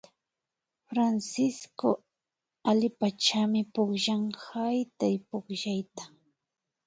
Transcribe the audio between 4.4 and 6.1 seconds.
haytaypukllayta